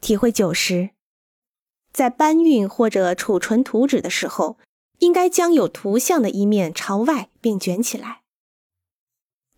[0.00, 0.90] 体会九十，
[1.92, 4.58] 在搬运或者储存图纸的时候，
[4.98, 8.22] 应该将有图像的一面朝外并卷起来。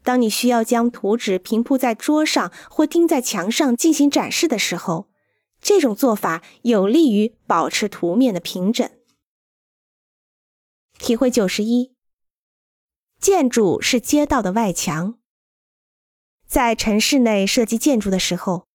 [0.05, 5.11] 当你需要将图纸平铺在桌上或钉在墙上进行展示的时候，
[5.61, 8.89] 这种做法有利于保持图面的平整。
[10.99, 11.93] 体会九十一，
[13.21, 15.19] 建筑是街道的外墙。
[16.47, 18.68] 在城市内设计建筑的时候，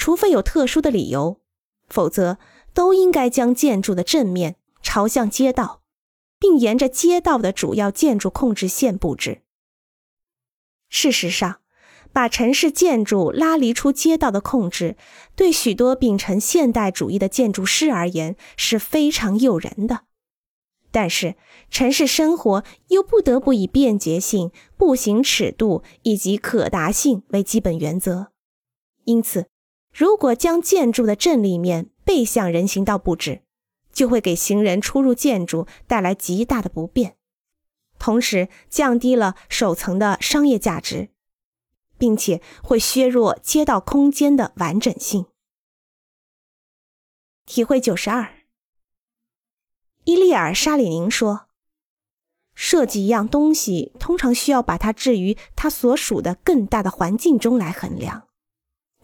[0.00, 1.42] 除非有特殊的理由，
[1.86, 2.38] 否则
[2.72, 5.82] 都应该将建筑的正面朝向街道，
[6.38, 9.42] 并沿着街道的主要建筑控制线布置。
[10.88, 11.60] 事实上，
[12.14, 14.96] 把城市建筑拉离出街道的控制，
[15.36, 20.04] 对许多秉承现代主义的建筑师而言是非常诱人的。
[20.90, 21.36] 但是，
[21.70, 28.32] 城市生活又不得不以便捷性、步行尺度以及可达性为基本原则。
[29.04, 29.49] 因此，
[29.92, 33.42] 如果将建筑的正立面背向人行道布置，
[33.92, 37.16] 就会给行人出入建筑带来极大的不便，
[37.98, 41.10] 同时降低了首层的商业价值，
[41.98, 45.26] 并且会削弱街道空间的完整性。
[47.44, 48.32] 体会九十二。
[50.04, 51.48] 伊利尔·沙里宁说
[52.54, 58.28] ：“设计一样东西，通常需要把它置于它所属的更大的环境中来衡量，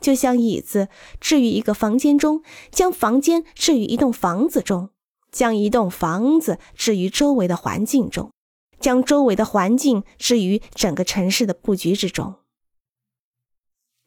[0.06, 0.88] 就像椅子
[1.20, 4.90] 置于一个房间中，将房间置于一栋房子中，
[5.32, 8.30] 将一栋房子置于周围的环境中，
[8.78, 12.36] 将周围的环境置于整个城市的布局之中。”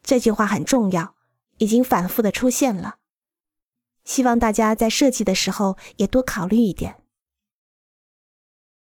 [0.02, 1.16] 这句话很重要，
[1.58, 2.96] 已经反复的出现了。
[4.06, 6.99] 希望大家在设计的时候也多考虑一点。